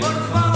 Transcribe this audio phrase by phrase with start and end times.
[0.00, 0.51] por favor.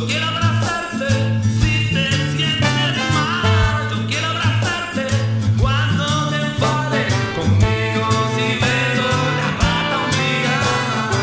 [0.00, 1.08] Yo quiero abrazarte
[1.60, 3.90] si te sientes mal.
[3.90, 5.06] Yo quiero abrazarte
[5.58, 8.08] cuando te enfades conmigo.
[8.34, 11.20] Si me toca la pata humillada,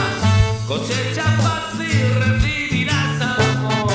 [0.68, 3.94] cochecha fácil, recibirás amor.